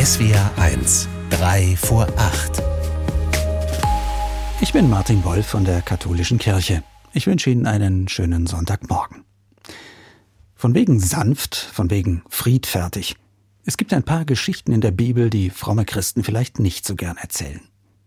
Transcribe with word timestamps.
SWR 0.00 0.52
1, 0.56 1.08
3 1.30 1.74
vor 1.74 2.06
8. 2.16 2.62
Ich 4.60 4.72
bin 4.72 4.88
Martin 4.88 5.24
Wolf 5.24 5.44
von 5.44 5.64
der 5.64 5.82
Katholischen 5.82 6.38
Kirche. 6.38 6.84
Ich 7.14 7.26
wünsche 7.26 7.50
Ihnen 7.50 7.66
einen 7.66 8.06
schönen 8.06 8.46
Sonntagmorgen. 8.46 9.24
Von 10.54 10.76
wegen 10.76 11.00
sanft, 11.00 11.56
von 11.56 11.90
wegen 11.90 12.22
friedfertig. 12.28 13.16
Es 13.64 13.76
gibt 13.76 13.92
ein 13.92 14.04
paar 14.04 14.24
Geschichten 14.24 14.70
in 14.70 14.80
der 14.80 14.92
Bibel, 14.92 15.30
die 15.30 15.50
fromme 15.50 15.84
Christen 15.84 16.22
vielleicht 16.22 16.60
nicht 16.60 16.86
so 16.86 16.94
gern 16.94 17.16
erzählen, 17.16 17.62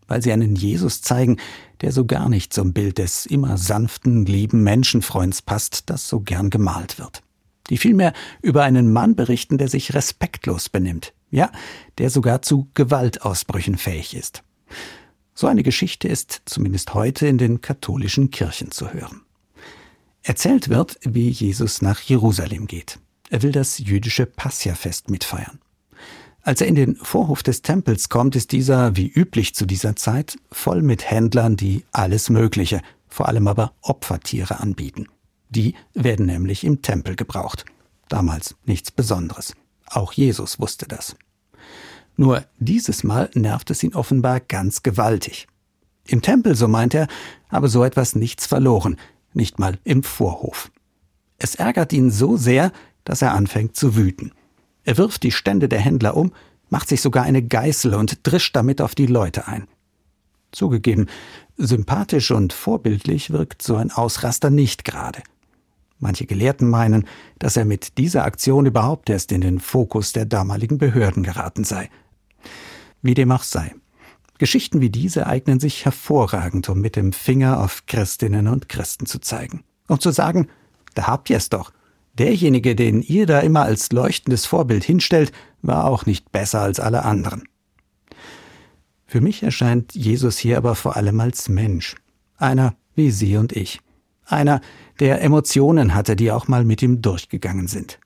weil 0.08 0.22
sie 0.22 0.32
einen 0.32 0.56
Jesus 0.56 1.02
zeigen, 1.02 1.40
der 1.82 1.92
so 1.92 2.06
gar 2.06 2.30
nicht 2.30 2.54
zum 2.54 2.72
Bild 2.72 3.00
des 3.00 3.26
immer 3.26 3.58
sanften, 3.58 4.26
lieben 4.26 4.64
Menschenfreunds 4.64 5.42
passt, 5.42 5.90
das 5.90 6.08
so 6.08 6.22
gern 6.22 6.52
gemalt 6.52 7.00
wird. 7.00 7.22
Die 7.70 7.78
vielmehr 7.78 8.14
über 8.42 8.64
einen 8.64 8.94
Mann 8.94 9.18
berichten, 9.18 9.58
der 9.58 9.68
sich 9.68 9.94
respektlos 9.94 10.70
benimmt, 10.70 11.14
ja, 11.32 11.52
der 11.98 12.10
sogar 12.10 12.42
zu 12.42 12.70
Gewaltausbrüchen 12.74 13.78
fähig 13.78 14.16
ist. 14.16 14.44
So 15.34 15.48
eine 15.48 15.64
Geschichte 15.64 16.08
ist 16.08 16.42
zumindest 16.46 16.94
heute 16.94 17.26
in 17.28 17.38
den 17.38 17.62
katholischen 17.62 18.30
Kirchen 18.30 18.72
zu 18.72 18.94
hören. 18.94 19.22
Erzählt 20.24 20.70
wird, 20.70 21.00
wie 21.02 21.30
Jesus 21.30 21.82
nach 21.82 22.00
Jerusalem 22.02 22.68
geht. 22.68 23.00
Er 23.30 23.42
will 23.42 23.52
das 23.52 23.80
jüdische 23.80 24.26
Passiafest 24.26 25.10
mitfeiern. 25.10 25.60
Als 26.44 26.62
er 26.62 26.68
in 26.68 26.76
den 26.76 26.96
Vorhof 26.96 27.44
des 27.44 27.62
Tempels 27.62 28.10
kommt, 28.10 28.36
ist 28.36 28.52
dieser, 28.52 28.96
wie 28.96 29.08
üblich 29.08 29.56
zu 29.56 29.66
dieser 29.66 29.96
Zeit, 29.96 30.38
voll 30.52 30.82
mit 30.82 31.10
Händlern, 31.10 31.56
die 31.56 31.86
alles 31.92 32.30
Mögliche, 32.30 32.82
vor 33.08 33.28
allem 33.28 33.48
aber 33.48 33.74
Opfertiere 33.82 34.60
anbieten. 34.60 35.08
Die 35.50 35.76
werden 35.94 36.26
nämlich 36.26 36.64
im 36.64 36.82
Tempel 36.82 37.16
gebraucht. 37.16 37.66
Damals 38.10 38.56
nichts 38.66 38.92
Besonderes. 38.92 39.54
Auch 39.92 40.14
Jesus 40.14 40.60
wusste 40.60 40.88
das. 40.88 41.16
Nur 42.16 42.46
dieses 42.60 43.04
Mal 43.04 43.30
nervt 43.34 43.70
es 43.72 43.84
ihn 43.84 43.94
offenbar 43.94 44.40
ganz 44.40 44.84
gewaltig. 44.84 45.48
Im 46.08 46.22
Tempel, 46.22 46.56
so 46.56 46.68
meint 46.68 46.94
er, 46.94 47.08
habe 47.50 47.68
so 47.68 47.84
etwas 47.84 48.16
nichts 48.16 48.46
verloren, 48.48 48.98
nicht 49.34 49.60
mal 49.60 49.80
im 49.84 50.04
Vorhof. 50.04 50.72
Es 51.38 51.56
ärgert 51.56 51.94
ihn 51.94 52.12
so 52.12 52.38
sehr, 52.38 52.72
dass 53.04 53.22
er 53.22 53.34
anfängt 53.34 53.76
zu 53.76 53.96
wüten. 53.96 54.32
Er 54.84 54.98
wirft 54.98 55.24
die 55.24 55.32
Stände 55.32 55.68
der 55.68 55.80
Händler 55.80 56.16
um, 56.16 56.32
macht 56.70 56.90
sich 56.90 57.02
sogar 57.02 57.24
eine 57.24 57.44
Geißel 57.44 57.94
und 57.94 58.20
drischt 58.24 58.56
damit 58.56 58.82
auf 58.82 58.96
die 58.96 59.08
Leute 59.08 59.48
ein. 59.48 59.68
Zugegeben, 60.52 61.08
sympathisch 61.58 62.32
und 62.32 62.54
vorbildlich 62.54 63.32
wirkt 63.32 63.62
so 63.62 63.76
ein 63.76 63.92
Ausraster 63.92 64.50
nicht 64.50 64.84
gerade. 64.84 65.22
Manche 66.02 66.26
Gelehrten 66.26 66.68
meinen, 66.68 67.08
dass 67.38 67.56
er 67.56 67.64
mit 67.64 68.00
dieser 68.00 68.26
Aktion 68.26 68.66
überhaupt 68.66 69.10
erst 69.10 69.32
in 69.32 69.42
den 69.42 69.60
Fokus 69.60 70.14
der 70.14 70.26
damaligen 70.26 70.80
Behörden 70.80 71.22
geraten 71.22 71.64
sei. 71.64 71.90
Wie 73.04 73.14
dem 73.14 73.32
auch 73.32 73.44
sei. 73.44 73.76
Geschichten 74.40 74.82
wie 74.82 74.90
diese 74.90 75.28
eignen 75.28 75.60
sich 75.60 75.86
hervorragend, 75.86 76.68
um 76.70 76.82
mit 76.82 76.96
dem 76.96 77.14
Finger 77.14 77.60
auf 77.64 77.86
Christinnen 77.86 78.48
und 78.48 78.68
Christen 78.68 79.06
zu 79.06 79.20
zeigen. 79.20 79.64
Um 79.88 80.00
zu 80.00 80.10
sagen, 80.10 80.48
da 80.96 81.06
habt 81.06 81.30
ihr 81.30 81.38
es 81.38 81.50
doch. 81.50 81.72
Derjenige, 82.18 82.76
den 82.76 83.04
ihr 83.04 83.28
da 83.28 83.40
immer 83.40 83.62
als 83.62 83.92
leuchtendes 83.92 84.48
Vorbild 84.48 84.84
hinstellt, 84.84 85.32
war 85.62 85.86
auch 85.86 86.08
nicht 86.08 86.32
besser 86.32 86.62
als 86.62 86.80
alle 86.80 87.06
anderen. 87.06 87.44
Für 89.06 89.22
mich 89.22 89.44
erscheint 89.44 89.94
Jesus 89.94 90.40
hier 90.40 90.58
aber 90.58 90.74
vor 90.74 90.96
allem 90.96 91.20
als 91.20 91.48
Mensch. 91.48 91.96
Einer 92.38 92.74
wie 92.96 93.12
Sie 93.12 93.38
und 93.38 93.52
ich. 93.52 93.82
Einer, 94.32 94.62
der 95.00 95.22
Emotionen 95.22 95.94
hatte, 95.94 96.16
die 96.16 96.32
auch 96.32 96.48
mal 96.48 96.64
mit 96.64 96.82
ihm 96.82 97.02
durchgegangen 97.02 97.68
sind. 97.68 98.00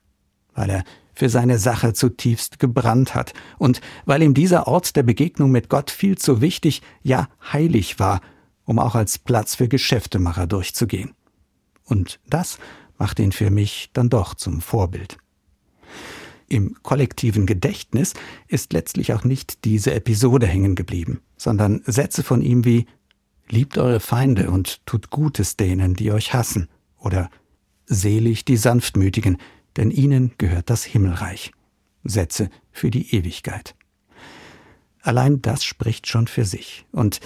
Weil 0.54 0.70
er 0.70 0.84
für 1.14 1.28
seine 1.28 1.58
Sache 1.58 1.94
zutiefst 1.94 2.58
gebrannt 2.58 3.14
hat 3.14 3.32
und 3.58 3.80
weil 4.04 4.22
ihm 4.22 4.34
dieser 4.34 4.66
Ort 4.66 4.96
der 4.96 5.02
Begegnung 5.02 5.50
mit 5.50 5.68
Gott 5.68 5.90
viel 5.90 6.18
zu 6.18 6.40
wichtig, 6.40 6.82
ja 7.02 7.28
heilig 7.52 7.98
war, 7.98 8.20
um 8.64 8.78
auch 8.78 8.94
als 8.94 9.18
Platz 9.18 9.54
für 9.54 9.68
Geschäftemacher 9.68 10.46
durchzugehen. 10.46 11.12
Und 11.84 12.20
das 12.28 12.58
macht 12.98 13.18
ihn 13.18 13.32
für 13.32 13.50
mich 13.50 13.90
dann 13.92 14.10
doch 14.10 14.34
zum 14.34 14.60
Vorbild. 14.60 15.18
Im 16.48 16.76
kollektiven 16.82 17.46
Gedächtnis 17.46 18.14
ist 18.46 18.72
letztlich 18.72 19.12
auch 19.12 19.24
nicht 19.24 19.64
diese 19.64 19.94
Episode 19.94 20.46
hängen 20.46 20.74
geblieben, 20.74 21.20
sondern 21.36 21.82
Sätze 21.86 22.22
von 22.22 22.40
ihm 22.40 22.64
wie 22.64 22.86
Liebt 23.48 23.78
eure 23.78 24.00
Feinde 24.00 24.50
und 24.50 24.84
tut 24.86 25.10
Gutes 25.10 25.56
denen, 25.56 25.94
die 25.94 26.12
euch 26.12 26.34
hassen, 26.34 26.68
oder 26.98 27.30
Selig 27.86 28.44
die 28.44 28.56
Sanftmütigen, 28.56 29.38
denn 29.76 29.90
ihnen 29.90 30.32
gehört 30.38 30.70
das 30.70 30.84
Himmelreich. 30.84 31.52
Sätze 32.02 32.50
für 32.72 32.90
die 32.90 33.14
Ewigkeit. 33.14 33.74
Allein 35.02 35.40
das 35.40 35.64
spricht 35.64 36.08
schon 36.08 36.26
für 36.26 36.44
sich. 36.44 36.84
Und 36.90 37.20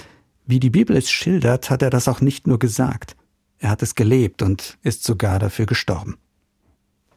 wie 0.47 0.61
die 0.61 0.71
Bibel 0.71 0.97
es 0.97 1.11
schildert, 1.11 1.71
hat 1.71 1.81
er 1.81 1.91
das 1.91 2.09
auch 2.09 2.21
nicht 2.21 2.47
nur 2.47 2.59
gesagt. 2.59 3.17
Er 3.59 3.71
hat 3.71 3.83
es 3.83 3.95
gelebt 3.95 4.43
und 4.43 4.79
ist 4.83 5.05
sogar 5.05 5.39
dafür 5.39 5.67
gestorben. 5.67 6.19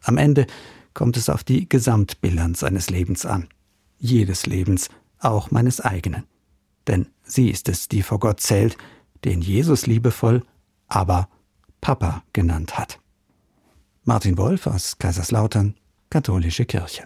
Am 0.02 0.18
Ende 0.18 0.47
kommt 0.94 1.18
es 1.18 1.30
auf 1.30 1.44
die 1.44 1.68
Gesamtbilanz 1.68 2.62
seines 2.62 2.90
Lebens 2.90 3.25
an. 3.25 3.47
Jedes 3.97 4.46
Lebens, 4.46 4.90
auch 5.19 5.52
meines 5.52 5.81
eigenen. 5.81 6.24
Denn 6.88 7.08
sie 7.24 7.50
ist 7.50 7.69
es, 7.69 7.88
die 7.88 8.02
vor 8.03 8.19
Gott 8.19 8.42
zählt, 8.42 8.78
den 9.26 9.42
Jesus 9.42 9.88
liebevoll, 9.88 10.44
aber 10.88 11.28
Papa 11.82 12.24
genannt 12.34 12.78
hat. 12.78 13.00
Martin 14.04 14.38
Wolf 14.38 14.68
aus 14.68 14.98
Kaiserslautern, 14.98 15.76
Katholische 16.10 16.66
Kirche. 16.66 17.04